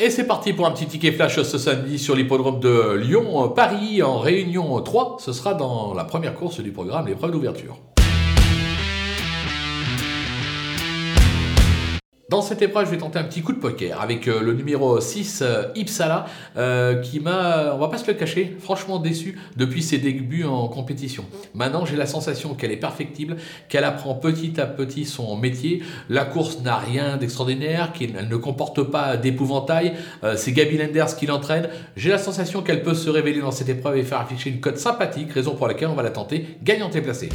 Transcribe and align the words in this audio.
Et 0.00 0.10
c'est 0.10 0.28
parti 0.28 0.52
pour 0.52 0.64
un 0.64 0.70
petit 0.70 0.86
ticket 0.86 1.10
flash 1.10 1.42
ce 1.42 1.58
samedi 1.58 1.98
sur 1.98 2.14
l'hippodrome 2.14 2.60
de 2.60 2.94
Lyon-Paris 2.94 4.00
en 4.04 4.20
réunion 4.20 4.80
3. 4.80 5.16
Ce 5.18 5.32
sera 5.32 5.54
dans 5.54 5.92
la 5.92 6.04
première 6.04 6.36
course 6.36 6.60
du 6.60 6.70
programme, 6.70 7.08
l'épreuve 7.08 7.32
d'ouverture. 7.32 7.76
Dans 12.30 12.42
cette 12.42 12.60
épreuve, 12.60 12.84
je 12.84 12.90
vais 12.90 12.98
tenter 12.98 13.18
un 13.18 13.24
petit 13.24 13.40
coup 13.40 13.54
de 13.54 13.58
poker 13.58 14.02
avec 14.02 14.28
euh, 14.28 14.42
le 14.42 14.52
numéro 14.52 15.00
6, 15.00 15.40
euh, 15.40 15.62
Ipsala, 15.74 16.26
euh, 16.58 17.00
qui 17.00 17.20
m'a, 17.20 17.72
on 17.74 17.78
va 17.78 17.88
pas 17.88 17.96
se 17.96 18.06
le 18.06 18.12
cacher, 18.12 18.54
franchement 18.60 18.98
déçu 18.98 19.38
depuis 19.56 19.82
ses 19.82 19.96
débuts 19.96 20.44
en 20.44 20.68
compétition. 20.68 21.24
Maintenant, 21.54 21.86
j'ai 21.86 21.96
la 21.96 22.04
sensation 22.04 22.52
qu'elle 22.52 22.70
est 22.70 22.76
perfectible, 22.76 23.38
qu'elle 23.70 23.84
apprend 23.84 24.14
petit 24.14 24.60
à 24.60 24.66
petit 24.66 25.06
son 25.06 25.38
métier. 25.38 25.82
La 26.10 26.26
course 26.26 26.60
n'a 26.60 26.76
rien 26.76 27.16
d'extraordinaire, 27.16 27.94
qu'elle 27.94 28.28
ne 28.28 28.36
comporte 28.36 28.82
pas 28.82 29.16
d'épouvantail. 29.16 29.94
C'est 30.36 30.52
Gabi 30.52 30.76
Lenders 30.76 31.16
qui 31.16 31.24
l'entraîne. 31.24 31.70
J'ai 31.96 32.10
la 32.10 32.18
sensation 32.18 32.60
qu'elle 32.60 32.82
peut 32.82 32.92
se 32.92 33.08
révéler 33.08 33.40
dans 33.40 33.52
cette 33.52 33.70
épreuve 33.70 33.96
et 33.96 34.02
faire 34.02 34.20
afficher 34.20 34.50
une 34.50 34.60
cote 34.60 34.76
sympathique, 34.76 35.32
raison 35.32 35.54
pour 35.54 35.66
laquelle 35.66 35.88
on 35.88 35.94
va 35.94 36.02
la 36.02 36.10
tenter 36.10 36.58
gagnante 36.62 36.94
et 36.94 37.00
placée. 37.00 37.30